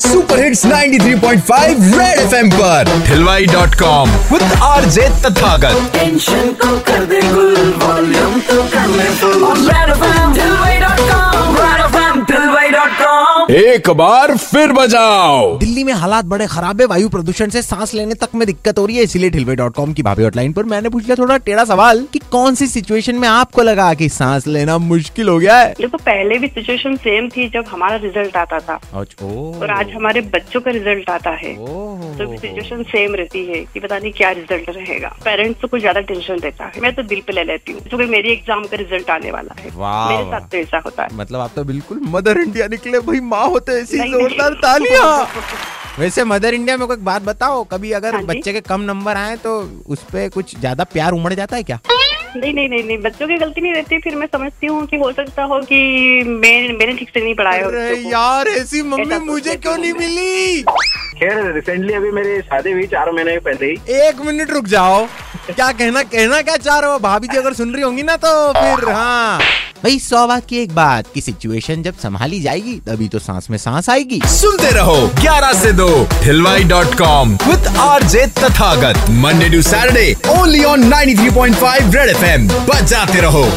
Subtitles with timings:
[0.00, 5.90] Super hits 93.5 red FM पर। हिलवाई dot com with R J Tathagat.
[5.92, 7.20] Tension को कर दे।
[13.50, 18.14] एक बार फिर बजाओ। दिल्ली में हालात बड़े खराब है वायु प्रदूषण से सांस लेने
[18.14, 20.88] तक में दिक्कत हो रही है इसीलिए ठिलवे डॉट कॉम की भाभी हॉटलाइन पर मैंने
[20.88, 24.76] पूछ लिया थोड़ा टेढ़ा सवाल कि कौन सी सिचुएशन में आपको लगा कि सांस लेना
[24.80, 25.72] मुश्किल हो गया है?
[25.78, 30.60] देखो पहले भी सिचुएशन सेम थी जब हमारा रिज़ल्ट आता था। और आज हमारे बच्चों
[30.60, 35.08] का रिज़ल्ट आता है। तो सिचुएशन सेम रहती है कि पता नहीं क्या रिज़ल्ट रहेगा।
[35.24, 38.06] पेरेंट्स को कुछ ज़्यादा टेंशन देता है। मैं तो दिल पे ले लेती हूँ क्योंकि
[38.12, 41.52] मेरी एग्ज़ाम का रिज़ल्ट आने वाला है। मेरे साथ तो ऐसा होता है। मतलब आप
[41.56, 45.08] तो बिल्कुल मदर इंडिया निकले भाई माँ होते ऐसी। जोरदार तालियाँ।
[45.98, 49.36] वैसे मदर इंडिया में कोई बात बताओ कभी अगर हाँ बच्चे के कम नंबर आए
[49.36, 49.52] तो
[49.88, 51.78] उस पे कुछ ज़्यादा प्यार उमड़ जाता है क्या?
[52.36, 55.10] नहीं नहीं नहीं नहीं बच्चों की गलती नहीं रहती फिर मैं समझती हूँ कि हो
[55.12, 55.80] सकता हो कि
[56.26, 60.62] मैं मैंने ठीक से नहीं पढ़ाया अरे यार ऐसी मम्मी मुझे क्यों नहीं मिली?
[60.62, 65.04] खैर रिसेंटली अभी मेरी शादी हुई चार महीने पहले ही। एक मिनट रुक जाओ।
[65.50, 66.98] क्या कहना कहना क्या चाह रहे हो?
[66.98, 69.40] भाभी जी अगर सुन रही होंगी ना तो फिर हाँ।
[69.84, 73.56] भाई, सौ बात की एक बात, की सिचुएशन जब संभाली जाएगी, तभी तो सांस में
[73.58, 79.48] सांस आएगी। सुनते रहो 11 से दो हिलवाई dot com with R J Tathagat Monday
[79.48, 83.48] to Saturday only on 93.5 Red FM बजाते रहो।